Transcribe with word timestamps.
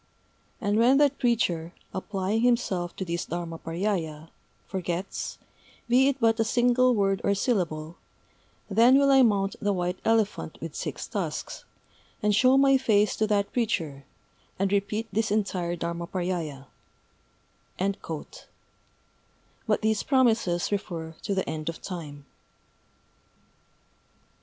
And 0.59 0.79
when 0.79 0.97
that 0.97 1.19
preacher, 1.19 1.73
applying 1.93 2.41
himself 2.41 2.95
to 2.95 3.05
this 3.05 3.27
Dharmaparyâya, 3.27 4.29
forgets, 4.65 5.37
be 5.87 6.07
it 6.07 6.19
but 6.19 6.39
a 6.39 6.43
single 6.43 6.95
word 6.95 7.21
or 7.23 7.35
syllable, 7.35 7.97
then 8.67 8.97
will 8.97 9.11
I 9.11 9.21
mount 9.21 9.57
the 9.61 9.73
white 9.73 9.99
elephant 10.03 10.57
with 10.59 10.73
six 10.73 11.05
tusks, 11.05 11.65
and 12.19 12.33
show 12.33 12.57
my 12.57 12.79
face 12.79 13.15
to 13.17 13.27
that 13.27 13.53
preacher, 13.53 14.03
and 14.57 14.71
repeat 14.71 15.07
this 15.13 15.29
entire 15.29 15.75
Dharmaparyâya." 15.75 16.65
But 19.67 19.81
these 19.83 20.01
promises 20.01 20.71
refer 20.71 21.13
to 21.21 21.35
"the 21.35 21.47
end 21.47 21.69
of 21.69 21.79
time." 21.79 22.25